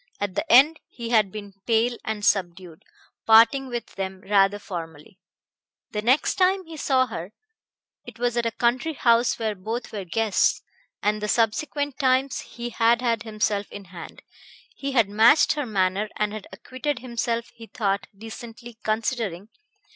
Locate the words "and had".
16.15-16.47